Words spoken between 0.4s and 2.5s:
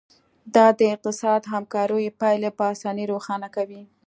دا د اقتصادي همکاریو پایلې